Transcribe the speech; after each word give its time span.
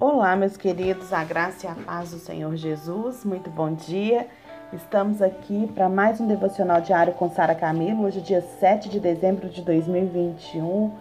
Olá, 0.00 0.34
meus 0.34 0.56
queridos, 0.56 1.12
a 1.12 1.22
graça 1.22 1.66
e 1.66 1.70
a 1.70 1.74
paz 1.74 2.10
do 2.10 2.18
Senhor 2.18 2.56
Jesus, 2.56 3.24
muito 3.24 3.48
bom 3.48 3.72
dia. 3.72 4.26
Estamos 4.72 5.22
aqui 5.22 5.70
para 5.72 5.88
mais 5.88 6.20
um 6.20 6.26
devocional 6.26 6.80
diário 6.80 7.12
com 7.12 7.30
Sara 7.30 7.54
Camilo, 7.54 8.02
hoje, 8.02 8.20
dia 8.20 8.40
7 8.40 8.88
de 8.88 8.98
dezembro 8.98 9.48
de 9.48 9.62
2021, 9.62 10.92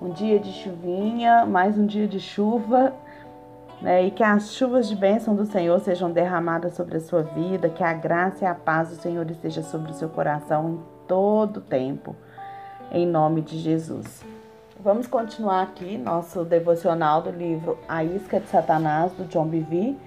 um 0.00 0.10
dia 0.12 0.38
de 0.38 0.50
chuvinha, 0.50 1.44
mais 1.44 1.76
um 1.76 1.84
dia 1.84 2.08
de 2.08 2.18
chuva, 2.18 2.94
né? 3.82 4.06
E 4.06 4.10
que 4.10 4.22
as 4.22 4.54
chuvas 4.54 4.88
de 4.88 4.96
bênção 4.96 5.36
do 5.36 5.44
Senhor 5.44 5.78
sejam 5.80 6.10
derramadas 6.10 6.72
sobre 6.72 6.96
a 6.96 7.00
sua 7.00 7.22
vida, 7.22 7.68
que 7.68 7.84
a 7.84 7.92
graça 7.92 8.46
e 8.46 8.48
a 8.48 8.54
paz 8.54 8.88
do 8.88 8.94
Senhor 8.94 9.30
esteja 9.30 9.62
sobre 9.62 9.90
o 9.90 9.94
seu 9.94 10.08
coração 10.08 10.70
em 10.70 11.06
todo 11.06 11.58
o 11.58 11.60
tempo, 11.60 12.16
em 12.90 13.06
nome 13.06 13.42
de 13.42 13.58
Jesus. 13.58 14.24
Vamos 14.80 15.08
continuar 15.08 15.62
aqui 15.62 15.98
nosso 15.98 16.44
devocional 16.44 17.20
do 17.20 17.32
livro 17.32 17.76
A 17.88 18.04
Isca 18.04 18.38
de 18.38 18.46
Satanás, 18.46 19.10
do 19.10 19.24
John 19.24 19.46
Bevere. 19.46 19.98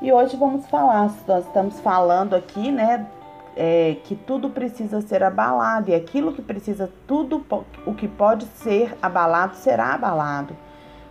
E 0.00 0.12
hoje 0.12 0.36
vamos 0.36 0.68
falar, 0.68 1.10
nós 1.26 1.44
estamos 1.44 1.80
falando 1.80 2.36
aqui, 2.36 2.70
né, 2.70 3.08
é, 3.56 3.96
que 4.04 4.14
tudo 4.14 4.48
precisa 4.48 5.00
ser 5.00 5.24
abalado 5.24 5.90
e 5.90 5.96
aquilo 5.96 6.32
que 6.32 6.40
precisa, 6.40 6.88
tudo 7.08 7.44
o 7.84 7.92
que 7.92 8.06
pode 8.06 8.44
ser 8.44 8.96
abalado 9.02 9.56
será 9.56 9.94
abalado. 9.94 10.56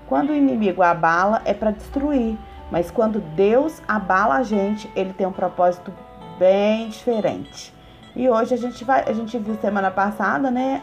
Quando 0.07 0.29
o 0.29 0.35
inimigo 0.35 0.81
abala 0.81 1.41
é 1.43 1.53
para 1.53 1.71
destruir, 1.71 2.37
mas 2.71 2.89
quando 2.89 3.19
Deus 3.19 3.81
abala 3.85 4.35
a 4.35 4.43
gente, 4.43 4.89
ele 4.95 5.11
tem 5.11 5.27
um 5.27 5.33
propósito 5.33 5.91
bem 6.37 6.87
diferente. 6.87 7.73
E 8.15 8.29
hoje 8.29 8.53
a 8.53 8.57
gente 8.57 8.85
vai, 8.85 9.03
a 9.03 9.11
gente 9.11 9.37
viu 9.37 9.55
semana 9.55 9.91
passada, 9.91 10.49
né, 10.49 10.81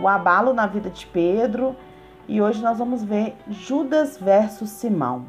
o 0.00 0.08
abalo 0.08 0.52
na 0.52 0.66
vida 0.66 0.90
de 0.90 1.06
Pedro 1.06 1.76
e 2.26 2.40
hoje 2.40 2.62
nós 2.62 2.78
vamos 2.78 3.04
ver 3.04 3.36
Judas 3.48 4.16
versus 4.18 4.70
Simão. 4.70 5.26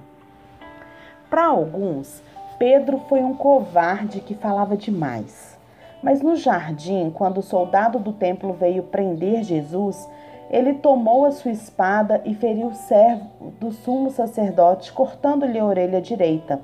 Para 1.30 1.48
alguns, 1.48 2.23
Pedro 2.58 3.00
foi 3.09 3.22
um 3.22 3.36
covarde 3.36 4.22
que 4.22 4.34
falava 4.34 4.78
demais. 4.78 5.59
Mas 6.02 6.22
no 6.22 6.36
jardim, 6.36 7.12
quando 7.14 7.39
o 7.39 7.44
soldado 7.44 8.00
do 8.00 8.14
templo 8.14 8.54
veio 8.54 8.84
prender 8.84 9.44
Jesus, 9.44 10.08
ele 10.50 10.76
tomou 10.76 11.26
a 11.26 11.32
sua 11.32 11.52
espada 11.52 12.22
e 12.23 12.36
feriu 12.36 12.67
o 12.67 12.73
servo 12.73 13.52
do 13.59 13.72
sumo 13.72 14.11
sacerdote, 14.11 14.94
cortando-lhe 14.94 15.58
a 15.58 15.66
orelha 15.66 16.02
direita, 16.02 16.61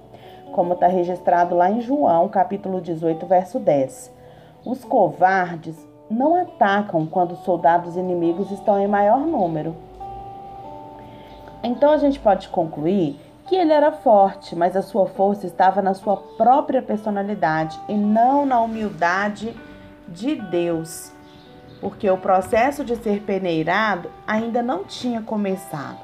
como 0.51 0.73
está 0.73 0.87
registrado 0.87 1.55
lá 1.55 1.71
em 1.71 1.81
João, 1.81 2.29
capítulo 2.29 2.79
18, 2.79 3.25
verso 3.25 3.59
10. 3.59 4.13
Os 4.63 4.85
covardes 4.85 5.75
não 6.11 6.35
atacam 6.35 7.05
quando 7.05 7.35
soldados 7.37 7.95
inimigos 7.95 8.51
estão 8.51 8.79
em 8.79 8.87
maior 8.87 9.19
número. 9.19 9.75
Então 11.63 11.91
a 11.91 11.97
gente 11.97 12.19
pode 12.19 12.49
concluir 12.49 13.19
que 13.47 13.55
ele 13.55 13.71
era 13.71 13.91
forte, 13.91 14.55
mas 14.55 14.75
a 14.75 14.81
sua 14.81 15.07
força 15.07 15.45
estava 15.45 15.81
na 15.81 15.93
sua 15.93 16.17
própria 16.17 16.81
personalidade 16.81 17.79
e 17.87 17.93
não 17.93 18.45
na 18.45 18.59
humildade 18.59 19.55
de 20.07 20.35
Deus, 20.35 21.11
porque 21.79 22.09
o 22.09 22.17
processo 22.17 22.83
de 22.83 22.95
ser 22.95 23.21
peneirado 23.21 24.09
ainda 24.27 24.61
não 24.61 24.83
tinha 24.83 25.21
começado. 25.21 25.99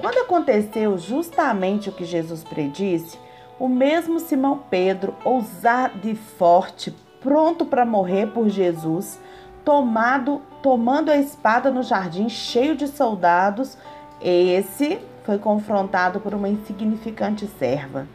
Quando 0.00 0.18
aconteceu 0.18 0.96
justamente 0.96 1.90
o 1.90 1.92
que 1.92 2.04
Jesus 2.04 2.42
predisse, 2.42 3.18
o 3.58 3.68
mesmo 3.68 4.18
Simão 4.18 4.62
Pedro, 4.70 5.14
ousado 5.24 6.08
e 6.08 6.14
forte, 6.14 6.94
pronto 7.22 7.64
para 7.64 7.84
morrer 7.84 8.28
por 8.28 8.48
Jesus, 8.48 9.20
tomado, 9.64 10.40
tomando 10.62 11.10
a 11.10 11.16
espada 11.16 11.70
no 11.70 11.82
jardim 11.82 12.28
cheio 12.28 12.76
de 12.76 12.88
soldados, 12.88 13.76
esse 14.20 14.98
foi 15.24 15.38
confrontado 15.38 16.20
por 16.20 16.34
uma 16.34 16.48
insignificante 16.48 17.46
serva. 17.58 18.06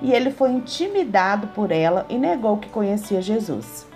E 0.00 0.12
ele 0.12 0.30
foi 0.30 0.50
intimidado 0.50 1.48
por 1.48 1.70
ela 1.70 2.06
e 2.08 2.18
negou 2.18 2.56
que 2.56 2.68
conhecia 2.68 3.22
Jesus. 3.22 3.86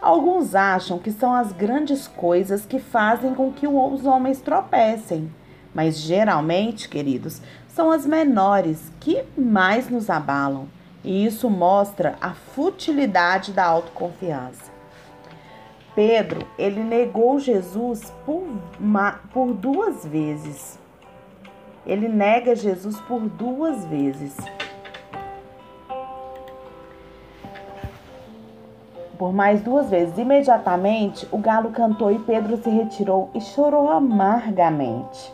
Alguns 0.00 0.54
acham 0.54 0.98
que 0.98 1.12
são 1.12 1.34
as 1.34 1.52
grandes 1.52 2.08
coisas 2.08 2.64
que 2.64 2.78
fazem 2.78 3.34
com 3.34 3.52
que 3.52 3.66
os 3.66 4.06
homens 4.06 4.40
tropecem, 4.40 5.30
mas 5.74 5.98
geralmente, 5.98 6.88
queridos, 6.88 7.40
são 7.68 7.90
as 7.90 8.06
menores 8.06 8.90
que 8.98 9.22
mais 9.36 9.88
nos 9.88 10.08
abalam. 10.08 10.66
E 11.02 11.24
isso 11.24 11.48
mostra 11.48 12.16
a 12.20 12.30
futilidade 12.30 13.52
da 13.52 13.64
autoconfiança. 13.64 14.70
Pedro, 15.94 16.46
ele 16.58 16.82
negou 16.82 17.38
Jesus 17.38 18.12
por, 18.24 18.46
uma, 18.78 19.20
por 19.32 19.52
duas 19.52 20.04
vezes. 20.06 20.78
Ele 21.86 22.08
nega 22.08 22.54
Jesus 22.54 23.00
por 23.00 23.20
duas 23.20 23.84
vezes. 23.86 24.36
Por 29.18 29.32
mais 29.32 29.62
duas 29.62 29.90
vezes. 29.90 30.16
Imediatamente, 30.16 31.26
o 31.32 31.38
galo 31.38 31.70
cantou 31.70 32.12
e 32.12 32.18
Pedro 32.18 32.56
se 32.58 32.70
retirou 32.70 33.30
e 33.34 33.40
chorou 33.40 33.90
amargamente. 33.90 35.32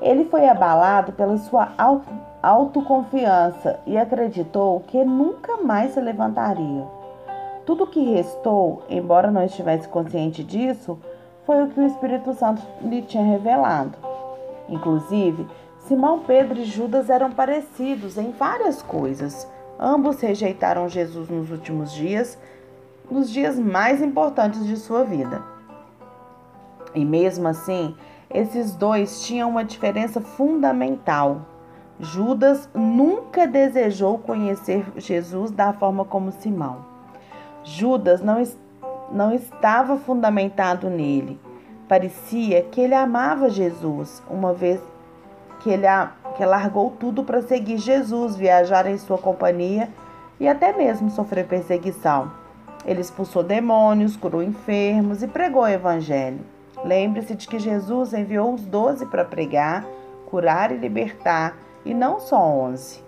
Ele 0.00 0.24
foi 0.24 0.48
abalado 0.48 1.12
pela 1.12 1.36
sua 1.38 1.72
autoconfiança 2.42 3.80
e 3.86 3.96
acreditou 3.96 4.80
que 4.80 5.04
nunca 5.04 5.56
mais 5.58 5.92
se 5.92 6.00
levantaria. 6.00 6.86
Tudo 7.66 7.86
que 7.86 8.12
restou, 8.12 8.82
embora 8.88 9.30
não 9.30 9.44
estivesse 9.44 9.88
consciente 9.88 10.42
disso, 10.42 10.98
foi 11.44 11.62
o 11.62 11.68
que 11.68 11.80
o 11.80 11.86
Espírito 11.86 12.32
Santo 12.34 12.62
lhe 12.82 13.02
tinha 13.02 13.24
revelado. 13.24 13.96
Inclusive, 14.68 15.46
Simão 15.80 16.20
Pedro 16.20 16.58
e 16.60 16.64
Judas 16.64 17.08
eram 17.08 17.30
parecidos 17.30 18.18
em 18.18 18.30
várias 18.30 18.82
coisas. 18.82 19.48
Ambos 19.78 20.20
rejeitaram 20.20 20.88
Jesus 20.88 21.28
nos 21.28 21.50
últimos 21.50 21.92
dias, 21.92 22.38
nos 23.10 23.30
dias 23.30 23.58
mais 23.58 24.02
importantes 24.02 24.66
de 24.66 24.76
sua 24.76 25.04
vida. 25.04 25.42
E 26.94 27.04
mesmo 27.04 27.48
assim, 27.48 27.94
esses 28.30 28.74
dois 28.74 29.22
tinham 29.22 29.48
uma 29.48 29.64
diferença 29.64 30.20
fundamental. 30.20 31.42
Judas 32.00 32.68
nunca 32.74 33.46
desejou 33.46 34.18
conhecer 34.18 34.84
Jesus 34.96 35.50
da 35.50 35.72
forma 35.72 36.04
como 36.04 36.30
Simão. 36.30 36.84
Judas 37.64 38.20
não, 38.20 38.42
não 39.10 39.34
estava 39.34 39.96
fundamentado 39.96 40.88
nele. 40.88 41.40
Parecia 41.88 42.62
que 42.62 42.80
ele 42.80 42.94
amava 42.94 43.50
Jesus, 43.50 44.22
uma 44.30 44.52
vez 44.52 44.80
que 45.60 45.70
ele 45.70 45.86
que 46.36 46.44
largou 46.44 46.90
tudo 46.90 47.24
para 47.24 47.42
seguir 47.42 47.78
Jesus, 47.78 48.36
viajar 48.36 48.86
em 48.86 48.96
sua 48.96 49.18
companhia 49.18 49.88
e 50.38 50.46
até 50.46 50.72
mesmo 50.72 51.10
sofrer 51.10 51.46
perseguição. 51.46 52.30
Ele 52.84 53.00
expulsou 53.00 53.42
demônios, 53.42 54.16
curou 54.16 54.42
enfermos 54.42 55.22
e 55.22 55.26
pregou 55.26 55.62
o 55.62 55.68
evangelho. 55.68 56.38
Lembre-se 56.84 57.34
de 57.34 57.48
que 57.48 57.58
Jesus 57.58 58.14
enviou 58.14 58.54
os 58.54 58.64
doze 58.64 59.04
para 59.06 59.24
pregar, 59.24 59.84
curar 60.26 60.70
e 60.70 60.76
libertar, 60.76 61.56
e 61.88 61.94
não 61.94 62.20
só 62.20 62.38
onze. 62.38 63.02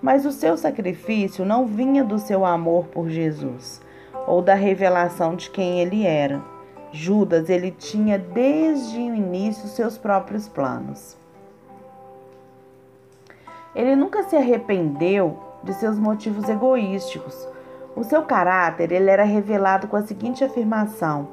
Mas 0.00 0.24
o 0.24 0.32
seu 0.32 0.56
sacrifício 0.56 1.44
não 1.44 1.66
vinha 1.66 2.02
do 2.02 2.18
seu 2.18 2.44
amor 2.44 2.86
por 2.86 3.08
Jesus 3.08 3.82
ou 4.26 4.40
da 4.40 4.54
revelação 4.54 5.36
de 5.36 5.50
quem 5.50 5.80
ele 5.80 6.06
era. 6.06 6.42
Judas, 6.90 7.50
ele 7.50 7.70
tinha 7.70 8.18
desde 8.18 8.96
o 8.96 9.14
início 9.14 9.68
seus 9.68 9.98
próprios 9.98 10.48
planos. 10.48 11.16
Ele 13.74 13.94
nunca 13.94 14.22
se 14.22 14.36
arrependeu 14.36 15.38
de 15.62 15.74
seus 15.74 15.98
motivos 15.98 16.48
egoísticos. 16.48 17.46
O 17.94 18.02
seu 18.02 18.22
caráter 18.22 18.90
ele 18.90 19.10
era 19.10 19.24
revelado 19.24 19.86
com 19.86 19.96
a 19.96 20.02
seguinte 20.02 20.42
afirmação: 20.42 21.28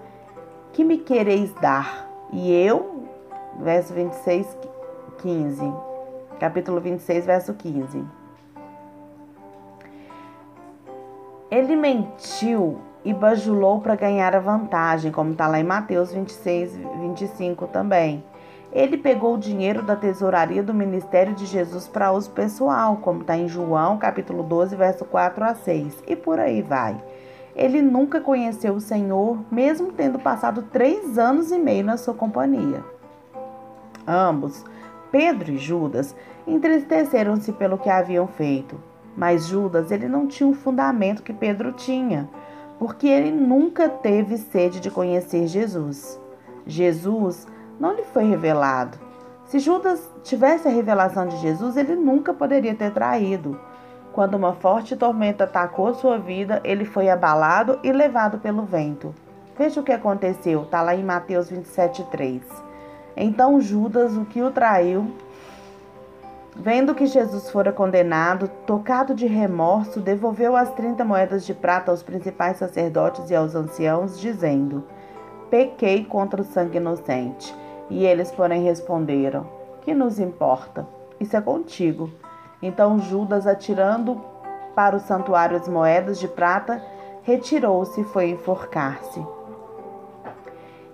que 0.74 0.84
me 0.84 0.97
quereis 0.97 1.53
dar? 1.53 2.09
E 2.34 2.52
eu, 2.52 3.06
verso 3.59 3.94
26, 3.94 4.57
15. 5.19 5.84
Capítulo 6.39 6.81
26, 6.81 7.25
verso 7.25 7.53
15. 7.53 8.03
Ele 11.49 11.75
mentiu 11.75 12.79
e 13.03 13.13
bajulou 13.13 13.79
para 13.79 13.95
ganhar 13.95 14.35
a 14.35 14.39
vantagem, 14.39 15.11
como 15.11 15.31
está 15.31 15.47
lá 15.47 15.59
em 15.59 15.63
Mateus 15.63 16.11
26, 16.11 16.75
25 16.99 17.67
também. 17.67 18.23
Ele 18.73 18.97
pegou 18.97 19.35
o 19.35 19.39
dinheiro 19.39 19.81
da 19.81 19.95
tesouraria 19.95 20.61
do 20.61 20.73
ministério 20.73 21.33
de 21.33 21.45
Jesus 21.45 21.87
para 21.87 22.11
uso 22.11 22.31
pessoal, 22.31 22.97
como 22.97 23.21
está 23.21 23.37
em 23.37 23.47
João, 23.47 23.97
capítulo 23.97 24.43
12, 24.43 24.75
verso 24.75 25.05
4 25.05 25.45
a 25.45 25.55
6. 25.55 26.03
E 26.07 26.15
por 26.15 26.39
aí 26.39 26.61
vai. 26.61 27.01
Ele 27.55 27.81
nunca 27.81 28.19
conheceu 28.19 28.73
o 28.73 28.81
Senhor, 28.81 29.37
mesmo 29.49 29.93
tendo 29.93 30.19
passado 30.19 30.63
três 30.63 31.17
anos 31.17 31.51
e 31.51 31.57
meio 31.57 31.85
na 31.85 31.95
sua 31.95 32.13
companhia. 32.13 32.83
Ambos, 34.05 34.65
Pedro 35.15 35.53
e 35.53 35.57
Judas, 35.57 36.13
entristeceram-se 36.45 37.53
pelo 37.53 37.77
que 37.77 37.89
haviam 37.89 38.27
feito. 38.27 38.77
Mas 39.15 39.47
Judas, 39.47 39.89
ele 39.89 40.09
não 40.09 40.27
tinha 40.27 40.50
o 40.50 40.53
fundamento 40.53 41.23
que 41.23 41.31
Pedro 41.31 41.71
tinha, 41.71 42.29
porque 42.77 43.07
ele 43.07 43.31
nunca 43.31 43.88
teve 43.88 44.38
sede 44.38 44.81
de 44.81 44.91
conhecer 44.91 45.47
Jesus. 45.47 46.19
Jesus 46.67 47.47
não 47.79 47.94
lhe 47.94 48.03
foi 48.03 48.25
revelado. 48.25 48.97
Se 49.45 49.57
Judas 49.57 50.06
tivesse 50.21 50.67
a 50.67 50.71
revelação 50.71 51.25
de 51.25 51.38
Jesus, 51.38 51.77
ele 51.77 51.95
nunca 51.95 52.33
poderia 52.33 52.75
ter 52.75 52.91
traído. 52.91 53.57
Quando 54.11 54.35
uma 54.35 54.51
forte 54.56 54.97
tormenta 54.97 55.45
atacou 55.45 55.94
sua 55.94 56.18
vida, 56.18 56.59
ele 56.61 56.83
foi 56.83 57.09
abalado 57.09 57.79
e 57.81 57.91
levado 57.94 58.39
pelo 58.39 58.63
vento. 58.63 59.15
Veja 59.57 59.79
o 59.79 59.83
que 59.83 59.94
aconteceu, 59.94 60.63
está 60.63 60.81
lá 60.81 60.94
em 60.94 61.06
Mateus 61.06 61.50
27,3. 61.50 62.64
Então 63.15 63.62
Judas, 63.62 64.17
o 64.17 64.25
que 64.25 64.41
o 64.41 64.51
traiu, 64.51 65.12
vendo 66.56 66.94
que 66.94 67.06
Jesus 67.06 67.50
fora 67.50 67.71
condenado, 67.71 68.50
tocado 68.65 69.13
de 69.13 69.25
remorso, 69.25 70.01
devolveu 70.01 70.56
as 70.56 70.71
trinta 70.73 71.06
moedas 71.06 71.45
de 71.45 71.53
prata 71.53 71.91
aos 71.91 72.03
principais 72.03 72.57
sacerdotes 72.57 73.29
e 73.29 73.35
aos 73.35 73.56
anciãos, 73.56 74.19
dizendo: 74.19 74.83
Pequei 75.50 76.03
contra 76.03 76.41
o 76.41 76.45
sangue 76.45 76.77
inocente. 76.77 77.56
E 77.89 78.06
eles, 78.06 78.31
porém, 78.31 78.63
responderam: 78.63 79.45
Que 79.81 79.94
nos 79.94 80.19
importa? 80.19 80.88
Isso 81.19 81.38
é 81.38 81.41
contigo. 81.41 82.09
Então 82.61 83.00
Judas, 83.00 83.45
atirando 83.47 84.19
para 84.75 84.95
o 84.95 85.00
santuário 85.00 85.56
as 85.56 85.68
moedas 85.68 86.19
de 86.19 86.27
prata, 86.27 86.81
retirou-se 87.23 88.01
e 88.01 88.03
foi 88.06 88.29
enforcar-se. 88.29 89.34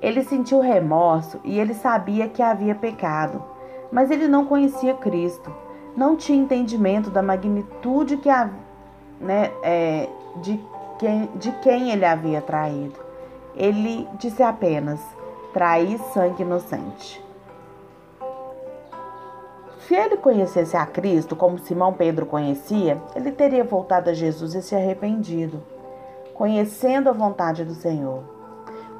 Ele 0.02 0.24
sentiu 0.24 0.60
remorso 0.60 1.40
e 1.44 1.60
ele 1.60 1.76
sabia 1.76 2.28
que 2.28 2.42
havia 2.42 2.74
pecado, 2.74 3.44
mas 3.92 4.10
ele 4.10 4.28
não 4.28 4.46
conhecia 4.46 4.96
Cristo, 4.96 5.54
não 5.96 6.16
tinha 6.16 6.42
entendimento 6.42 7.12
da 7.12 7.22
magnitude 7.22 8.18
que 8.18 8.30
a, 8.30 8.50
né, 9.20 9.52
é, 9.62 10.10
de, 10.38 10.60
quem, 10.98 11.30
de 11.36 11.52
quem 11.62 11.92
ele 11.92 12.04
havia 12.04 12.42
traído. 12.42 13.00
Ele 13.56 14.08
disse 14.18 14.42
apenas: 14.42 15.00
trair 15.54 16.00
sangue 16.14 16.42
inocente. 16.42 17.24
Se 19.88 19.96
ele 19.96 20.18
conhecesse 20.18 20.78
a 20.78 20.86
Cristo 20.86 21.36
como 21.36 21.60
Simão 21.60 21.94
Pedro 21.94 22.26
conhecia, 22.26 23.02
ele 23.16 23.32
teria 23.32 23.64
voltado 23.64 24.10
a 24.10 24.14
Jesus 24.14 24.56
e 24.56 24.62
se 24.62 24.74
arrependido, 24.74 25.62
conhecendo 26.34 27.10
a 27.10 27.14
vontade 27.14 27.66
do 27.66 27.74
Senhor. 27.74 28.41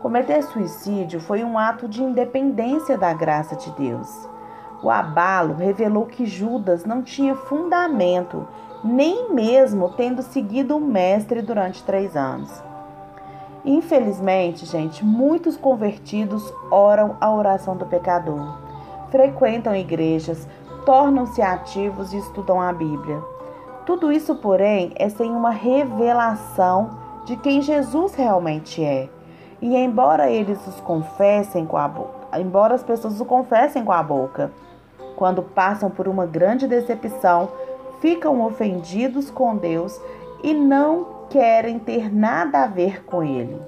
Cometer 0.02 0.42
suicídio 0.42 1.22
foi 1.22 1.44
um 1.44 1.60
ato 1.60 1.88
de 1.88 2.02
independência 2.02 2.98
da 2.98 3.14
graça 3.14 3.56
de 3.56 3.70
Deus. 3.74 4.28
O 4.82 4.90
abalo 4.90 5.54
revelou 5.54 6.08
que 6.08 6.26
Judas 6.26 6.86
não 6.86 7.04
tinha 7.04 7.36
fundamento, 7.36 8.48
nem 8.84 9.32
mesmo 9.32 9.90
tendo 9.90 10.24
seguido 10.24 10.76
o 10.76 10.82
Mestre 10.82 11.44
durante 11.44 11.84
três 11.84 12.18
anos. 12.18 12.52
Infelizmente, 13.64 14.66
gente, 14.66 15.06
muitos 15.06 15.56
convertidos 15.56 16.52
oram 16.72 17.16
a 17.22 17.32
oração 17.32 17.78
do 17.78 17.86
pecador, 17.86 18.58
frequentam 19.12 19.76
igrejas, 19.76 20.48
tornam-se 20.84 21.44
ativos 21.44 22.12
e 22.12 22.18
estudam 22.18 22.60
a 22.60 22.74
Bíblia. 22.74 23.22
Tudo 23.86 24.12
isso, 24.12 24.34
porém, 24.38 24.94
é 24.96 25.10
sem 25.10 25.30
uma 25.30 25.52
revelação 25.52 26.90
de 27.24 27.38
quem 27.38 27.62
Jesus 27.62 28.16
realmente 28.16 28.84
é. 28.84 29.08
E 29.62 29.76
embora 29.76 30.30
eles 30.30 30.66
os 30.66 30.80
confessem 30.82 31.66
com 31.66 31.78
a 31.78 31.88
boca, 31.88 32.40
embora 32.40 32.74
as 32.74 32.82
pessoas 32.82 33.22
o 33.22 33.26
confessem 33.26 33.86
com 33.86 33.92
a 33.92 34.02
boca, 34.02 34.52
quando 35.16 35.44
passam 35.44 35.90
por 35.90 36.08
uma 36.08 36.26
grande 36.26 36.68
decepção, 36.68 37.50
ficam 38.00 38.42
ofendidos 38.42 39.30
com 39.30 39.56
Deus 39.56 40.02
e 40.44 40.52
não 40.52 41.06
querem 41.30 41.78
ter 41.78 42.12
nada 42.12 42.64
a 42.64 42.68
ver 42.68 43.06
com 43.06 43.22
ele. 43.22 43.62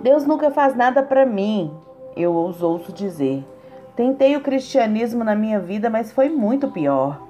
Deus 0.00 0.26
nunca 0.26 0.50
faz 0.50 0.74
nada 0.74 1.02
para 1.02 1.24
mim, 1.24 1.72
eu 2.16 2.34
os 2.34 2.62
ouço 2.62 2.92
dizer. 2.92 3.46
Tentei 3.94 4.36
o 4.36 4.42
cristianismo 4.42 5.22
na 5.22 5.34
minha 5.34 5.60
vida, 5.60 5.88
mas 5.88 6.12
foi 6.12 6.28
muito 6.28 6.68
pior. 6.68 7.22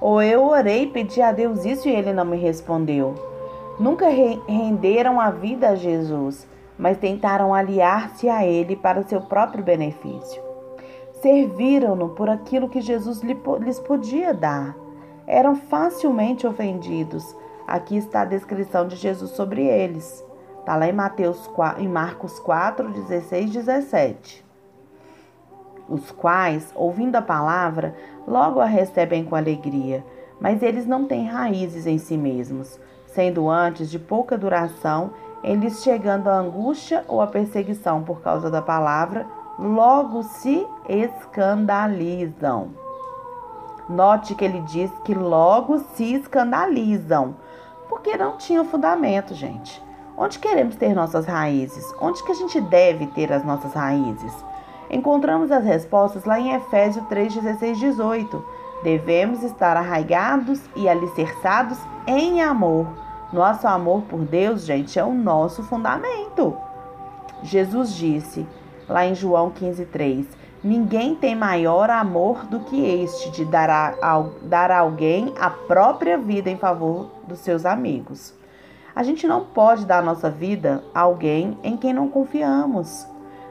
Ou 0.00 0.22
eu 0.22 0.44
orei 0.46 0.84
e 0.84 0.86
pedi 0.86 1.20
a 1.20 1.32
Deus 1.32 1.64
isso 1.64 1.88
e 1.88 1.92
ele 1.92 2.12
não 2.12 2.24
me 2.24 2.36
respondeu. 2.36 3.33
Nunca 3.78 4.08
renderam 4.08 5.20
a 5.20 5.30
vida 5.30 5.70
a 5.70 5.74
Jesus, 5.74 6.46
mas 6.78 6.98
tentaram 6.98 7.54
aliar-se 7.54 8.28
a 8.28 8.46
ele 8.46 8.76
para 8.76 9.02
seu 9.02 9.20
próprio 9.20 9.64
benefício. 9.64 10.42
Serviram-no 11.20 12.10
por 12.10 12.28
aquilo 12.28 12.68
que 12.68 12.80
Jesus 12.80 13.22
lhes 13.22 13.80
podia 13.80 14.32
dar 14.32 14.84
eram 15.26 15.56
facilmente 15.56 16.46
ofendidos. 16.46 17.36
Aqui 17.66 17.96
está 17.96 18.22
a 18.22 18.26
descrição 18.26 18.86
de 18.86 18.96
Jesus 18.96 19.30
sobre 19.32 19.64
eles. 19.64 20.24
Está 20.60 20.76
lá 20.76 20.88
em, 20.88 20.92
Mateus, 20.92 21.50
em 21.78 21.88
Marcos 21.88 22.38
4, 22.38 22.90
16, 22.90 23.50
17. 23.50 24.44
Os 25.88 26.10
quais, 26.10 26.72
ouvindo 26.74 27.16
a 27.16 27.22
palavra, 27.22 27.94
logo 28.26 28.60
a 28.60 28.64
recebem 28.64 29.24
com 29.24 29.36
alegria, 29.36 30.04
mas 30.40 30.62
eles 30.62 30.86
não 30.86 31.04
têm 31.04 31.26
raízes 31.26 31.86
em 31.86 31.98
si 31.98 32.16
mesmos, 32.16 32.80
sendo 33.14 33.48
antes 33.48 33.90
de 33.90 33.98
pouca 33.98 34.36
duração, 34.36 35.12
eles 35.42 35.82
chegando 35.82 36.28
à 36.28 36.34
angústia 36.34 37.04
ou 37.06 37.20
à 37.20 37.26
perseguição 37.26 38.02
por 38.02 38.20
causa 38.20 38.50
da 38.50 38.60
palavra, 38.60 39.26
logo 39.58 40.22
se 40.22 40.66
escandalizam. 40.88 42.70
Note 43.88 44.34
que 44.34 44.44
ele 44.44 44.60
diz 44.62 44.90
que 45.04 45.14
logo 45.14 45.78
se 45.94 46.14
escandalizam, 46.14 47.36
porque 47.88 48.16
não 48.16 48.36
tinham 48.36 48.64
fundamento, 48.64 49.34
gente. 49.34 49.82
Onde 50.16 50.38
queremos 50.38 50.76
ter 50.76 50.94
nossas 50.94 51.26
raízes? 51.26 51.94
Onde 52.00 52.22
que 52.22 52.32
a 52.32 52.36
gente 52.36 52.60
deve 52.60 53.06
ter 53.08 53.32
as 53.32 53.44
nossas 53.44 53.74
raízes? 53.74 54.32
Encontramos 54.88 55.50
as 55.50 55.64
respostas 55.64 56.24
lá 56.24 56.38
em 56.38 56.54
Efésios 56.54 57.06
3, 57.08 57.34
16, 57.34 57.78
18. 57.78 58.44
Devemos 58.84 59.42
estar 59.42 59.76
arraigados 59.76 60.60
e 60.76 60.88
alicerçados 60.88 61.78
em 62.06 62.40
amor. 62.40 62.86
Nosso 63.32 63.66
amor 63.66 64.02
por 64.02 64.20
Deus, 64.20 64.64
gente, 64.64 64.98
é 64.98 65.04
o 65.04 65.12
nosso 65.12 65.64
fundamento. 65.64 66.56
Jesus 67.42 67.94
disse, 67.94 68.46
lá 68.88 69.04
em 69.04 69.14
João 69.14 69.50
15, 69.50 69.86
3, 69.86 70.44
Ninguém 70.64 71.14
tem 71.14 71.36
maior 71.36 71.90
amor 71.90 72.46
do 72.46 72.60
que 72.60 72.82
este 72.82 73.30
de 73.32 73.44
dar 73.44 73.68
a, 73.70 74.24
dar 74.44 74.70
a 74.70 74.78
alguém 74.78 75.34
a 75.38 75.50
própria 75.50 76.16
vida 76.16 76.48
em 76.48 76.56
favor 76.56 77.10
dos 77.28 77.40
seus 77.40 77.66
amigos. 77.66 78.32
A 78.96 79.02
gente 79.02 79.26
não 79.26 79.44
pode 79.44 79.84
dar 79.84 79.98
a 79.98 80.02
nossa 80.02 80.30
vida 80.30 80.82
a 80.94 81.00
alguém 81.00 81.58
em 81.62 81.76
quem 81.76 81.92
não 81.92 82.08
confiamos. 82.08 83.06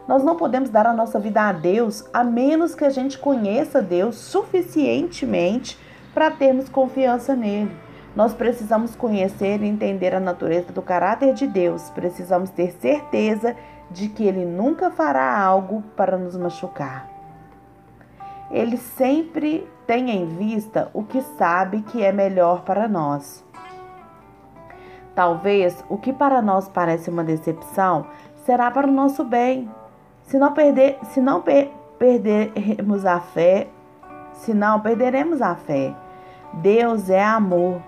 Nós 0.08 0.24
não 0.24 0.36
podemos 0.36 0.70
dar 0.70 0.86
a 0.86 0.94
nossa 0.94 1.20
vida 1.20 1.42
a 1.42 1.52
Deus 1.52 2.08
a 2.14 2.24
menos 2.24 2.76
que 2.76 2.84
a 2.84 2.90
gente 2.90 3.18
conheça 3.18 3.82
Deus 3.82 4.16
suficientemente 4.16 5.78
para 6.14 6.30
termos 6.32 6.68
confiança 6.68 7.36
nele. 7.36 7.72
Nós 8.16 8.34
precisamos 8.34 8.96
conhecer 8.96 9.62
e 9.62 9.68
entender 9.68 10.14
a 10.14 10.20
natureza 10.20 10.72
do 10.72 10.82
caráter 10.82 11.34
de 11.34 11.48
Deus. 11.48 11.90
Precisamos 11.90 12.50
ter 12.52 12.72
certeza 12.74 13.56
de 13.90 14.10
que 14.10 14.24
ele 14.24 14.46
nunca 14.46 14.92
fará 14.92 15.36
algo 15.40 15.82
para 15.96 16.18
nos 16.18 16.38
machucar. 16.38 17.10
Ele 18.52 18.78
sempre 18.78 19.68
tem 19.88 20.12
em 20.12 20.28
vista 20.28 20.92
o 20.94 21.04
que 21.04 21.22
sabe 21.22 21.82
que 21.82 22.04
é 22.04 22.12
melhor 22.12 22.62
para 22.62 22.88
nós. 22.88 23.44
Talvez 25.16 25.84
o 25.90 25.98
que 25.98 26.14
para 26.14 26.42
nós 26.42 26.68
parece 26.68 27.10
uma 27.10 27.24
decepção 27.24 28.06
será 28.46 28.70
para 28.70 28.88
o 28.88 28.92
nosso 28.92 29.24
bem. 29.24 29.70
Se 30.24 30.38
não 30.38 30.54
perder, 30.54 30.98
se 31.04 31.22
não 31.22 31.42
per 31.42 31.70
perdermos 32.00 33.06
a 33.06 33.20
fé, 33.20 33.68
se 34.34 34.54
não 34.54 34.80
perderemos 34.80 35.42
a 35.42 35.56
fé. 35.56 35.94
Deus 36.54 37.10
é 37.10 37.24
amor. 37.24 37.82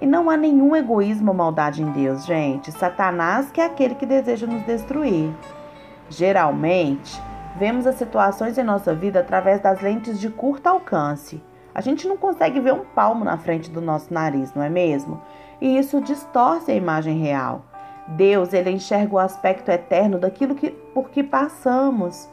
E 0.00 0.06
não 0.06 0.28
há 0.28 0.36
nenhum 0.36 0.76
egoísmo 0.76 1.30
ou 1.30 1.36
maldade 1.36 1.82
em 1.82 1.90
Deus, 1.92 2.26
gente. 2.26 2.70
Satanás 2.72 3.50
que 3.50 3.60
é 3.60 3.64
aquele 3.64 3.94
que 3.94 4.04
deseja 4.04 4.46
nos 4.46 4.62
destruir. 4.64 5.32
Geralmente, 6.10 7.20
vemos 7.56 7.86
as 7.86 7.94
situações 7.94 8.58
em 8.58 8.62
nossa 8.62 8.94
vida 8.94 9.20
através 9.20 9.60
das 9.60 9.80
lentes 9.80 10.20
de 10.20 10.28
curto 10.28 10.66
alcance. 10.66 11.42
A 11.74 11.80
gente 11.80 12.06
não 12.06 12.16
consegue 12.16 12.60
ver 12.60 12.72
um 12.72 12.84
palmo 12.84 13.24
na 13.24 13.38
frente 13.38 13.70
do 13.70 13.80
nosso 13.80 14.12
nariz, 14.12 14.52
não 14.54 14.62
é 14.62 14.68
mesmo? 14.68 15.20
E 15.60 15.78
isso 15.78 16.00
distorce 16.00 16.70
a 16.70 16.74
imagem 16.74 17.18
real. 17.18 17.64
Deus, 18.06 18.52
ele 18.52 18.70
enxerga 18.70 19.14
o 19.14 19.18
aspecto 19.18 19.70
eterno 19.70 20.18
daquilo 20.18 20.54
que, 20.54 20.70
por 20.70 21.10
que 21.10 21.22
passamos. 21.22 22.28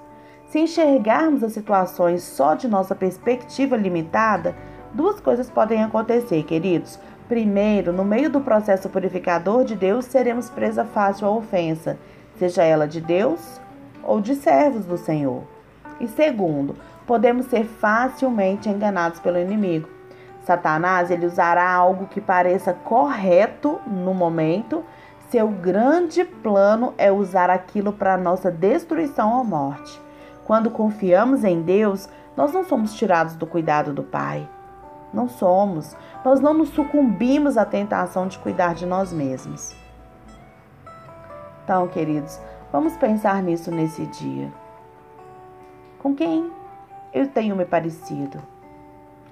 Se 0.48 0.60
enxergarmos 0.60 1.44
as 1.44 1.54
situações 1.54 2.24
só 2.24 2.56
de 2.56 2.68
nossa 2.68 2.94
perspectiva 2.94 3.78
limitada, 3.78 4.56
duas 4.94 5.20
coisas 5.22 5.50
podem 5.50 5.82
acontecer, 5.82 6.44
queridos. 6.44 7.00
Primeiro, 7.30 7.94
no 7.94 8.04
meio 8.04 8.30
do 8.30 8.42
processo 8.42 8.90
purificador 8.90 9.64
de 9.64 9.76
Deus, 9.76 10.06
seremos 10.06 10.50
presa 10.50 10.84
fácil 10.84 11.28
à 11.28 11.32
ofensa, 11.32 11.98
seja 12.38 12.64
ela 12.64 12.86
de 12.86 13.00
Deus 13.00 13.62
ou 14.04 14.20
de 14.20 14.36
servos 14.36 14.86
do 14.86 14.98
Senhor. 14.98 15.44
E 16.02 16.08
segundo, 16.08 16.76
podemos 17.08 17.46
ser 17.46 17.64
facilmente 17.64 18.68
enganados 18.68 19.20
pelo 19.20 19.40
inimigo. 19.40 19.88
Satanás 20.44 21.12
ele 21.12 21.26
usará 21.26 21.72
algo 21.72 22.08
que 22.08 22.20
pareça 22.20 22.74
correto 22.74 23.80
no 23.88 24.14
momento, 24.14 24.84
seu 25.32 25.48
grande 25.48 26.26
plano 26.26 26.94
é 26.98 27.10
usar 27.10 27.50
aquilo 27.50 27.94
para 27.94 28.18
nossa 28.18 28.52
destruição 28.52 29.38
ou 29.38 29.46
morte. 29.46 29.98
Quando 30.44 30.70
confiamos 30.70 31.46
em 31.46 31.62
Deus, 31.62 32.10
nós 32.36 32.52
não 32.52 32.66
somos 32.66 32.94
tirados 32.96 33.36
do 33.36 33.48
cuidado 33.48 33.94
do 33.94 34.04
Pai. 34.04 34.48
Não 35.14 35.30
somos. 35.30 35.96
Nós 36.26 36.42
não 36.42 36.54
nos 36.54 36.68
sucumbimos 36.70 37.58
à 37.58 37.64
tentação 37.64 38.28
de 38.28 38.38
cuidar 38.40 38.76
de 38.76 38.86
nós 38.86 39.14
mesmos. 39.14 39.74
Então, 41.64 41.88
queridos, 41.88 42.38
vamos 42.70 42.98
pensar 42.98 43.42
nisso 43.42 43.72
nesse 43.72 44.06
dia. 44.08 44.52
Com 46.00 46.14
quem 46.14 46.52
eu 47.14 47.30
tenho 47.30 47.56
me 47.56 47.64
parecido? 47.64 48.38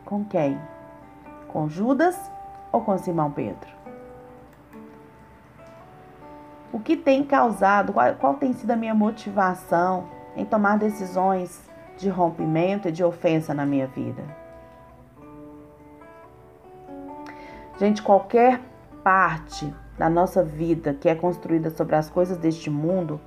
Com 0.05 0.23
quem? 0.23 0.57
Com 1.49 1.67
Judas 1.67 2.17
ou 2.71 2.79
com 2.79 2.97
Simão 2.97 3.31
Pedro? 3.31 3.78
O 6.71 6.79
que 6.79 6.95
tem 6.95 7.23
causado, 7.23 7.93
qual, 7.93 8.13
qual 8.15 8.33
tem 8.35 8.53
sido 8.53 8.71
a 8.71 8.75
minha 8.75 8.93
motivação 8.93 10.05
em 10.35 10.45
tomar 10.45 10.77
decisões 10.77 11.69
de 11.97 12.09
rompimento 12.09 12.87
e 12.87 12.91
de 12.91 13.03
ofensa 13.03 13.53
na 13.53 13.65
minha 13.65 13.87
vida? 13.87 14.23
Gente, 17.79 18.01
qualquer 18.01 18.59
parte 19.03 19.73
da 19.97 20.09
nossa 20.09 20.43
vida 20.43 20.93
que 20.93 21.09
é 21.09 21.15
construída 21.15 21.69
sobre 21.69 21.95
as 21.95 22.09
coisas 22.09 22.37
deste 22.37 22.69
mundo, 22.69 23.19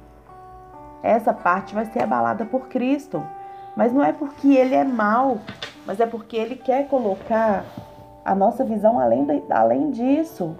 essa 1.03 1.35
parte 1.35 1.75
vai 1.75 1.87
ser 1.87 2.03
abalada 2.03 2.45
por 2.45 2.69
Cristo. 2.69 3.23
Mas 3.77 3.93
não 3.93 4.05
é 4.05 4.13
porque 4.13 4.55
ele 4.55 4.75
é 4.75 4.85
mal, 4.85 5.39
mas 5.87 6.01
é 6.01 6.07
porque 6.07 6.37
ele 6.37 6.57
quer 6.57 6.89
colocar 6.89 7.65
a 8.25 8.35
nossa 8.35 8.65
visão 8.65 9.01
além, 9.01 9.25
de, 9.25 9.43
além 9.51 9.91
disso. 9.91 10.55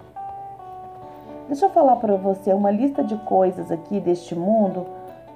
Deixa 1.53 1.67
eu 1.67 1.69
falar 1.69 1.97
para 1.97 2.15
você 2.15 2.51
uma 2.51 2.71
lista 2.71 3.03
de 3.03 3.15
coisas 3.15 3.71
aqui 3.71 3.99
deste 3.99 4.33
mundo 4.33 4.87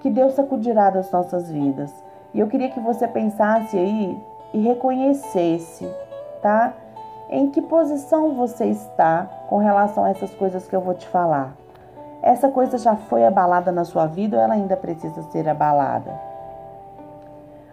que 0.01 0.09
Deus 0.09 0.33
sacudirá 0.33 0.89
das 0.89 1.11
nossas 1.11 1.51
vidas. 1.51 1.93
E 2.33 2.39
eu 2.39 2.47
queria 2.47 2.71
que 2.71 2.79
você 2.79 3.07
pensasse 3.07 3.77
aí 3.77 4.19
e 4.51 4.59
reconhecesse, 4.59 5.87
tá? 6.41 6.73
Em 7.29 7.51
que 7.51 7.61
posição 7.61 8.33
você 8.33 8.65
está 8.65 9.29
com 9.47 9.59
relação 9.59 10.05
a 10.05 10.09
essas 10.09 10.33
coisas 10.33 10.67
que 10.67 10.75
eu 10.75 10.81
vou 10.81 10.95
te 10.95 11.07
falar? 11.07 11.53
Essa 12.23 12.49
coisa 12.49 12.79
já 12.79 12.95
foi 12.95 13.23
abalada 13.23 13.71
na 13.71 13.85
sua 13.85 14.07
vida 14.07 14.37
ou 14.37 14.43
ela 14.43 14.55
ainda 14.55 14.75
precisa 14.75 15.21
ser 15.21 15.47
abalada? 15.47 16.19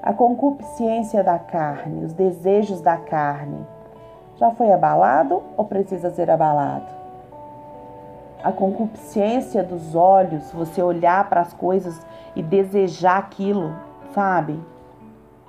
A 0.03 0.13
concupiscência 0.13 1.25
da 1.25 1.39
carne, 1.39 2.05
os 2.05 2.13
desejos 2.13 2.83
da 2.83 2.99
carne, 2.99 3.67
já 4.37 4.51
foi 4.51 4.71
abalado 4.71 5.43
ou 5.57 5.65
precisa 5.65 6.11
ser 6.11 6.31
abalado? 6.31 7.04
A 8.45 8.53
concupiscência 8.53 9.65
dos 9.65 9.97
olhos, 9.97 10.53
você 10.53 10.81
olhar 10.81 11.29
para 11.29 11.41
as 11.41 11.53
coisas 11.53 12.01
e 12.37 12.43
desejar 12.43 13.19
aquilo, 13.19 13.75
sabe? 14.15 14.61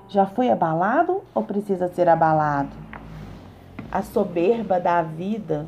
Já 0.07 0.25
foi 0.25 0.49
abalado 0.49 1.21
ou 1.35 1.43
precisa 1.43 1.87
ser 1.89 2.09
abalado? 2.09 2.85
a 3.95 4.01
soberba 4.01 4.77
da 4.77 5.01
vida, 5.01 5.65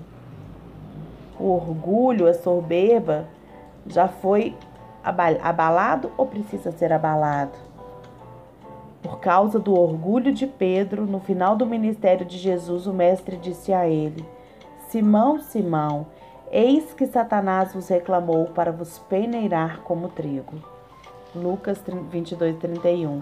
o 1.40 1.46
orgulho, 1.46 2.28
a 2.28 2.34
soberba, 2.34 3.26
já 3.86 4.10
foi 4.10 4.54
abalado 5.42 6.12
ou 6.18 6.26
precisa 6.26 6.74
ser 6.74 6.92
abalado? 6.92 7.58
Por 9.02 9.22
causa 9.22 9.60
do 9.60 9.80
orgulho 9.80 10.34
de 10.34 10.46
Pedro, 10.46 11.06
no 11.06 11.22
final 11.22 11.56
do 11.56 11.66
ministério 11.66 12.26
de 12.26 12.38
Jesus, 12.38 12.86
o 12.86 12.92
Mestre 12.92 13.38
disse 13.38 13.72
a 13.72 13.88
ele: 13.88 14.26
Simão, 14.90 15.40
Simão, 15.40 16.08
eis 16.52 16.94
que 16.94 17.06
Satanás 17.06 17.74
vos 17.74 17.88
reclamou 17.88 18.48
para 18.48 18.72
vos 18.72 19.00
peneirar 19.00 19.82
como 19.82 20.10
trigo. 20.10 20.56
Lucas 21.36 21.82
22, 21.86 22.58
31. 22.58 23.22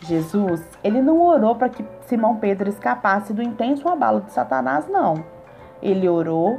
Jesus, 0.00 0.60
ele 0.82 1.00
não 1.00 1.20
orou 1.20 1.54
para 1.54 1.68
que 1.68 1.84
Simão 2.06 2.36
Pedro 2.36 2.68
escapasse 2.68 3.32
do 3.32 3.42
intenso 3.42 3.88
abalo 3.88 4.20
de 4.20 4.32
Satanás, 4.32 4.88
não. 4.88 5.24
Ele 5.80 6.08
orou 6.08 6.58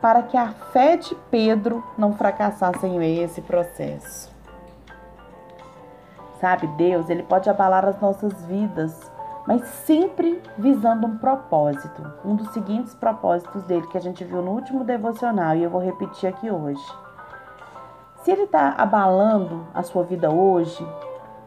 para 0.00 0.22
que 0.22 0.36
a 0.36 0.48
fé 0.48 0.96
de 0.96 1.14
Pedro 1.30 1.84
não 1.96 2.14
fracassasse 2.14 2.86
em 2.86 2.98
meio 2.98 3.22
a 3.22 3.24
esse 3.24 3.42
processo. 3.42 4.30
Sabe, 6.40 6.66
Deus, 6.68 7.10
ele 7.10 7.24
pode 7.24 7.50
abalar 7.50 7.84
as 7.84 8.00
nossas 8.00 8.32
vidas, 8.44 9.07
mas 9.48 9.62
sempre 9.86 10.42
visando 10.58 11.06
um 11.06 11.16
propósito. 11.16 12.02
Um 12.22 12.36
dos 12.36 12.50
seguintes 12.50 12.94
propósitos 12.94 13.62
dele 13.62 13.86
que 13.86 13.96
a 13.96 14.00
gente 14.00 14.22
viu 14.22 14.42
no 14.42 14.50
último 14.50 14.84
devocional 14.84 15.56
e 15.56 15.62
eu 15.62 15.70
vou 15.70 15.80
repetir 15.80 16.28
aqui 16.28 16.50
hoje. 16.50 16.84
Se 18.16 18.30
ele 18.30 18.42
está 18.42 18.74
abalando 18.76 19.66
a 19.72 19.82
sua 19.82 20.04
vida 20.04 20.30
hoje, 20.30 20.86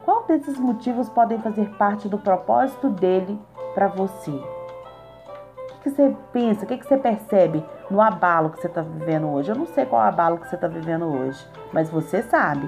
qual 0.04 0.26
desses 0.26 0.58
motivos 0.58 1.10
podem 1.10 1.38
fazer 1.38 1.70
parte 1.76 2.10
do 2.10 2.18
propósito 2.18 2.90
dele 2.90 3.40
para 3.76 3.88
você? 3.88 4.32
O 4.32 5.84
que, 5.84 5.92
você 5.92 6.18
pensa, 6.34 6.66
o 6.66 6.68
que, 6.68 6.84
você 6.84 6.98
percebe 6.98 7.64
no 7.88 8.02
abalo 8.02 8.50
que 8.50 8.62
você 8.62 8.66
está 8.66 8.82
vivendo 8.82 9.30
hoje? 9.30 9.52
Eu 9.52 9.56
não 9.56 9.68
sei 9.68 9.86
qual 9.86 10.02
abalo 10.02 10.40
que 10.40 10.50
você 10.50 10.56
está 10.56 10.68
vivendo 10.68 11.06
hoje, 11.06 11.48
mas 11.72 11.88
você 11.88 12.24
sabe. 12.24 12.68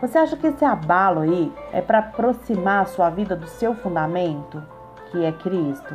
Você 0.00 0.16
acha 0.16 0.36
que 0.36 0.46
esse 0.46 0.64
abalo 0.64 1.20
aí 1.22 1.52
é 1.72 1.80
para 1.80 1.98
aproximar 1.98 2.82
a 2.82 2.86
sua 2.86 3.10
vida 3.10 3.34
do 3.34 3.48
seu 3.48 3.74
fundamento, 3.74 4.62
que 5.10 5.24
é 5.24 5.32
Cristo? 5.32 5.92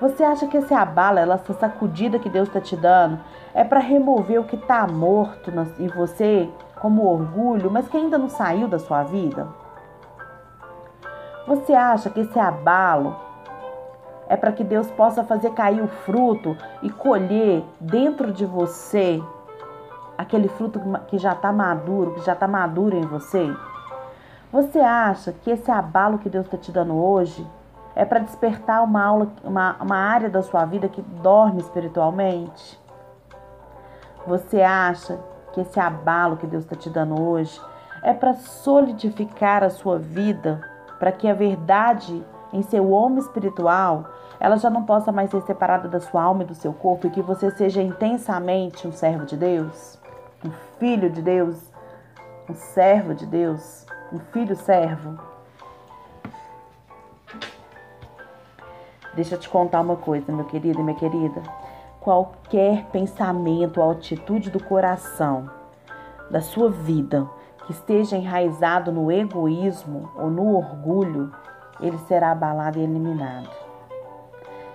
Você 0.00 0.24
acha 0.24 0.46
que 0.46 0.56
esse 0.56 0.72
abalo, 0.72 1.18
essa 1.18 1.52
sacudida 1.52 2.18
que 2.18 2.30
Deus 2.30 2.48
está 2.48 2.62
te 2.62 2.74
dando, 2.74 3.20
é 3.52 3.62
para 3.62 3.78
remover 3.78 4.40
o 4.40 4.44
que 4.44 4.56
está 4.56 4.86
morto 4.86 5.52
em 5.78 5.86
você, 5.88 6.48
como 6.80 7.06
orgulho, 7.06 7.70
mas 7.70 7.86
que 7.88 7.96
ainda 7.98 8.16
não 8.16 8.30
saiu 8.30 8.68
da 8.68 8.78
sua 8.78 9.02
vida? 9.02 9.48
Você 11.46 11.74
acha 11.74 12.08
que 12.08 12.20
esse 12.20 12.38
abalo 12.38 13.16
é 14.26 14.36
para 14.36 14.50
que 14.50 14.64
Deus 14.64 14.90
possa 14.90 15.22
fazer 15.22 15.50
cair 15.50 15.82
o 15.82 15.88
fruto 15.88 16.56
e 16.82 16.88
colher 16.88 17.62
dentro 17.78 18.32
de 18.32 18.46
você 18.46 19.22
aquele 20.16 20.48
fruto 20.48 20.80
que 21.08 21.18
já 21.18 21.32
está 21.32 21.52
maduro, 21.52 22.14
que 22.14 22.24
já 22.24 22.32
está 22.32 22.46
maduro 22.46 22.96
em 22.96 23.06
você? 23.06 23.54
Você 24.52 24.78
acha 24.78 25.32
que 25.32 25.50
esse 25.50 25.70
abalo 25.70 26.18
que 26.18 26.30
Deus 26.30 26.44
está 26.46 26.56
te 26.56 26.70
dando 26.70 26.94
hoje 26.94 27.46
é 27.96 28.04
para 28.04 28.20
despertar 28.20 28.82
uma 28.82 29.02
aula, 29.02 29.28
uma, 29.42 29.76
uma 29.80 29.96
área 29.96 30.30
da 30.30 30.42
sua 30.42 30.64
vida 30.64 30.88
que 30.88 31.02
dorme 31.02 31.60
espiritualmente? 31.60 32.80
Você 34.26 34.62
acha 34.62 35.18
que 35.52 35.60
esse 35.60 35.78
abalo 35.78 36.36
que 36.36 36.46
Deus 36.46 36.64
está 36.64 36.76
te 36.76 36.88
dando 36.88 37.20
hoje 37.20 37.60
é 38.02 38.12
para 38.12 38.34
solidificar 38.34 39.62
a 39.62 39.70
sua 39.70 39.98
vida, 39.98 40.60
para 40.98 41.10
que 41.12 41.28
a 41.28 41.34
verdade 41.34 42.24
em 42.52 42.62
seu 42.62 42.90
homem 42.90 43.18
espiritual 43.18 44.04
ela 44.38 44.56
já 44.56 44.68
não 44.68 44.84
possa 44.84 45.10
mais 45.10 45.30
ser 45.30 45.42
separada 45.42 45.88
da 45.88 46.00
sua 46.00 46.22
alma 46.22 46.42
e 46.42 46.46
do 46.46 46.54
seu 46.54 46.72
corpo 46.72 47.06
e 47.06 47.10
que 47.10 47.22
você 47.22 47.50
seja 47.50 47.82
intensamente 47.82 48.86
um 48.86 48.92
servo 48.92 49.24
de 49.24 49.36
Deus, 49.36 49.98
um 50.44 50.50
filho 50.78 51.10
de 51.10 51.22
Deus, 51.22 51.56
um 52.48 52.54
servo 52.54 53.14
de 53.14 53.26
Deus, 53.26 53.86
um 54.12 54.18
filho 54.18 54.54
servo. 54.54 55.18
Deixa 59.14 59.36
eu 59.36 59.40
te 59.40 59.48
contar 59.48 59.80
uma 59.80 59.96
coisa, 59.96 60.32
meu 60.32 60.44
querido 60.44 60.80
e 60.80 60.82
minha 60.82 60.96
querida 60.96 61.42
qualquer 62.04 62.84
pensamento 62.92 63.80
ou 63.80 63.90
atitude 63.90 64.50
do 64.50 64.62
coração, 64.62 65.48
da 66.30 66.42
sua 66.42 66.70
vida, 66.70 67.26
que 67.64 67.72
esteja 67.72 68.14
enraizado 68.14 68.92
no 68.92 69.10
egoísmo 69.10 70.10
ou 70.14 70.28
no 70.28 70.54
orgulho, 70.54 71.32
ele 71.80 71.96
será 72.06 72.32
abalado 72.32 72.78
e 72.78 72.82
eliminado. 72.82 73.48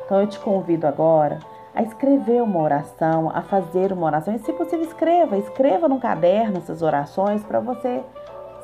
Então 0.04 0.22
eu 0.22 0.28
te 0.28 0.40
convido 0.40 0.88
agora 0.88 1.38
a 1.80 1.82
escrever 1.82 2.44
uma 2.44 2.60
oração, 2.60 3.32
a 3.34 3.42
fazer 3.42 3.94
uma 3.94 4.06
oração. 4.06 4.36
E 4.36 4.40
se 4.40 4.52
possível, 4.52 4.86
escreva, 4.86 5.38
escreva 5.38 5.88
no 5.88 5.98
caderno 5.98 6.58
essas 6.58 6.82
orações 6.82 7.42
para 7.42 7.62
você 7.62 8.04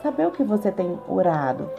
saber 0.03 0.27
o 0.27 0.31
que 0.31 0.43
você 0.43 0.69
tem 0.69 0.99
orado. 1.07 1.71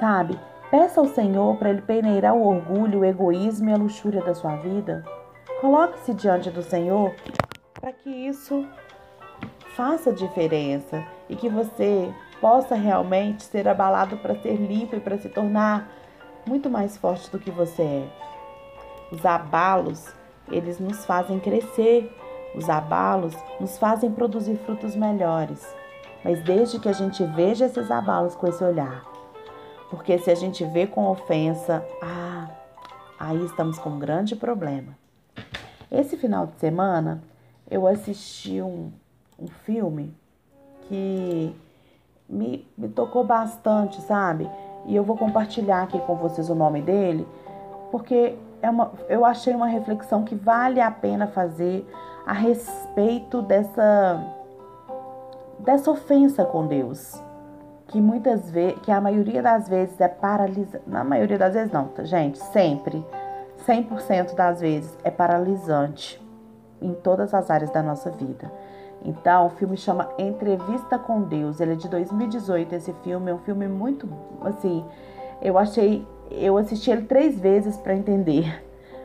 Sabe? 0.00 0.36
Peça 0.68 1.00
ao 1.00 1.06
Senhor 1.06 1.56
para 1.58 1.70
Ele 1.70 1.80
peneirar 1.80 2.34
o 2.34 2.44
orgulho, 2.44 3.00
o 3.00 3.04
egoísmo 3.04 3.70
e 3.70 3.72
a 3.72 3.76
luxúria 3.76 4.20
da 4.20 4.34
sua 4.34 4.56
vida. 4.56 5.04
Coloque-se 5.60 6.12
diante 6.12 6.50
do 6.50 6.60
Senhor 6.60 7.14
para 7.72 7.92
que 7.92 8.10
isso 8.10 8.66
faça 9.76 10.12
diferença 10.12 11.04
e 11.28 11.36
que 11.36 11.48
você 11.48 12.12
possa 12.40 12.74
realmente 12.74 13.44
ser 13.44 13.68
abalado 13.68 14.16
para 14.16 14.34
ser 14.34 14.56
limpo 14.56 14.96
e 14.96 15.00
para 15.00 15.18
se 15.18 15.28
tornar 15.28 15.88
muito 16.44 16.68
mais 16.68 16.96
forte 16.96 17.30
do 17.30 17.38
que 17.38 17.52
você 17.52 17.82
é. 17.82 18.08
Os 19.12 19.24
abalos, 19.24 20.12
eles 20.52 20.78
nos 20.78 21.04
fazem 21.04 21.38
crescer. 21.40 22.10
Os 22.54 22.68
abalos 22.68 23.34
nos 23.58 23.78
fazem 23.78 24.10
produzir 24.10 24.56
frutos 24.56 24.94
melhores. 24.94 25.66
Mas 26.24 26.42
desde 26.44 26.78
que 26.78 26.88
a 26.88 26.92
gente 26.92 27.24
veja 27.24 27.66
esses 27.66 27.90
abalos 27.90 28.34
com 28.34 28.46
esse 28.46 28.62
olhar. 28.62 29.04
Porque 29.90 30.18
se 30.18 30.30
a 30.30 30.34
gente 30.34 30.64
vê 30.64 30.86
com 30.86 31.06
ofensa, 31.08 31.84
ah, 32.02 32.48
aí 33.18 33.44
estamos 33.44 33.78
com 33.78 33.90
um 33.90 33.98
grande 33.98 34.36
problema. 34.36 34.96
Esse 35.90 36.16
final 36.16 36.46
de 36.46 36.58
semana 36.58 37.22
eu 37.70 37.86
assisti 37.86 38.62
um, 38.62 38.90
um 39.38 39.48
filme 39.64 40.14
que 40.88 41.54
me, 42.28 42.66
me 42.76 42.88
tocou 42.88 43.24
bastante, 43.24 44.00
sabe? 44.02 44.48
E 44.86 44.96
eu 44.96 45.04
vou 45.04 45.16
compartilhar 45.16 45.82
aqui 45.82 45.98
com 46.00 46.16
vocês 46.16 46.48
o 46.48 46.54
nome 46.54 46.80
dele, 46.82 47.26
porque 47.90 48.36
é 48.62 48.70
uma, 48.70 48.92
eu 49.08 49.24
achei 49.24 49.54
uma 49.54 49.66
reflexão 49.66 50.22
que 50.22 50.34
vale 50.34 50.80
a 50.80 50.90
pena 50.90 51.26
fazer 51.26 51.86
a 52.24 52.32
respeito 52.32 53.42
dessa, 53.42 54.24
dessa 55.58 55.90
ofensa 55.90 56.44
com 56.44 56.66
Deus. 56.66 57.20
Que 57.88 58.00
muitas 58.00 58.50
vezes, 58.50 58.80
que 58.80 58.90
a 58.90 59.00
maioria 59.00 59.42
das 59.42 59.68
vezes 59.68 60.00
é 60.00 60.08
paralisante. 60.08 60.82
Na 60.86 61.04
maioria 61.04 61.36
das 61.36 61.52
vezes 61.52 61.72
não, 61.72 61.88
tá, 61.88 62.04
gente? 62.04 62.38
Sempre. 62.38 63.04
100% 63.66 64.34
das 64.34 64.60
vezes 64.60 64.96
é 65.04 65.10
paralisante 65.10 66.20
em 66.80 66.94
todas 66.94 67.34
as 67.34 67.50
áreas 67.50 67.70
da 67.70 67.82
nossa 67.82 68.10
vida. 68.10 68.50
Então, 69.04 69.46
o 69.46 69.50
filme 69.50 69.76
chama 69.76 70.08
Entrevista 70.16 70.98
com 70.98 71.22
Deus. 71.22 71.60
Ele 71.60 71.72
é 71.72 71.76
de 71.76 71.88
2018. 71.88 72.74
Esse 72.74 72.92
filme 73.04 73.30
é 73.30 73.34
um 73.34 73.38
filme 73.38 73.66
muito, 73.68 74.08
assim, 74.44 74.84
eu 75.40 75.58
achei, 75.58 76.06
eu 76.36 76.56
assisti 76.56 76.90
ele 76.90 77.02
três 77.02 77.38
vezes 77.38 77.76
para 77.76 77.94
entender, 77.94 78.64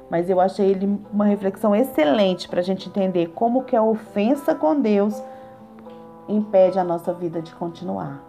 mas 0.09 0.29
eu 0.29 0.39
achei 0.39 0.69
ele 0.69 0.99
uma 1.11 1.25
reflexão 1.25 1.75
excelente 1.75 2.47
para 2.47 2.59
a 2.59 2.63
gente 2.63 2.89
entender 2.89 3.27
como 3.35 3.63
que 3.63 3.75
a 3.75 3.83
ofensa 3.83 4.55
com 4.55 4.79
Deus 4.79 5.21
impede 6.27 6.79
a 6.79 6.83
nossa 6.83 7.13
vida 7.13 7.41
de 7.41 7.53
continuar. 7.55 8.23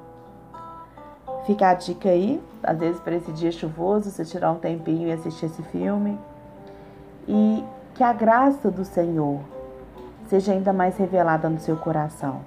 Fica 1.47 1.71
a 1.71 1.75
dica 1.75 2.09
aí, 2.09 2.43
às 2.62 2.78
vezes 2.78 3.00
para 3.00 3.17
esse 3.17 3.33
dia 3.33 3.50
chuvoso, 3.50 4.11
você 4.11 4.25
tirar 4.25 4.52
um 4.52 4.59
tempinho 4.59 5.09
e 5.09 5.12
assistir 5.12 5.47
esse 5.47 5.62
filme. 5.62 6.19
E 7.26 7.64
que 7.95 8.02
a 8.05 8.12
graça 8.12 8.71
do 8.71 8.85
Senhor 8.85 9.40
seja 10.26 10.52
ainda 10.52 10.73
mais 10.73 10.97
revelada 10.97 11.49
no 11.49 11.59
seu 11.59 11.76
coração. 11.76 12.40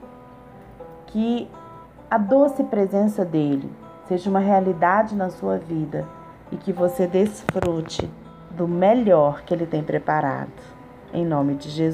Que 1.08 1.50
a 2.10 2.18
doce 2.18 2.64
presença 2.64 3.26
dele 3.26 3.72
seja 4.08 4.30
uma 4.30 4.40
realidade 4.40 5.16
na 5.16 5.30
sua 5.30 5.58
vida 5.58 6.08
e 6.52 6.58
que 6.58 6.74
você 6.74 7.08
desfrute 7.08 8.10
do 8.52 8.68
melhor 8.68 9.44
que 9.44 9.54
ele 9.54 9.66
tem 9.66 9.82
preparado. 9.82 10.52
Em 11.14 11.26
nome 11.26 11.56
de 11.56 11.70
Jesus. 11.70 11.90